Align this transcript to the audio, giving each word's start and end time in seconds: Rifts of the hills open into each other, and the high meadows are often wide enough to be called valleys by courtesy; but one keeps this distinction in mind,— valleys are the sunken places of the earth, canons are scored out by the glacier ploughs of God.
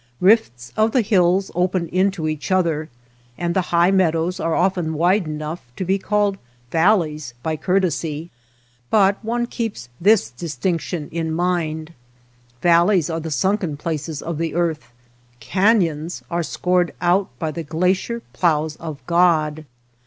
Rifts 0.19 0.73
of 0.75 0.93
the 0.93 1.01
hills 1.03 1.51
open 1.53 1.87
into 1.89 2.27
each 2.27 2.49
other, 2.51 2.89
and 3.37 3.53
the 3.53 3.61
high 3.69 3.91
meadows 3.91 4.39
are 4.39 4.55
often 4.55 4.95
wide 4.95 5.27
enough 5.27 5.71
to 5.75 5.85
be 5.85 5.99
called 5.99 6.39
valleys 6.71 7.35
by 7.43 7.55
courtesy; 7.55 8.31
but 8.89 9.23
one 9.23 9.45
keeps 9.45 9.89
this 10.01 10.31
distinction 10.31 11.07
in 11.11 11.31
mind,— 11.31 11.93
valleys 12.63 13.11
are 13.11 13.19
the 13.19 13.29
sunken 13.29 13.77
places 13.77 14.23
of 14.23 14.39
the 14.39 14.55
earth, 14.55 14.91
canons 15.39 16.23
are 16.31 16.41
scored 16.41 16.95
out 16.99 17.29
by 17.37 17.51
the 17.51 17.61
glacier 17.61 18.23
ploughs 18.33 18.75
of 18.77 19.05
God. 19.05 19.65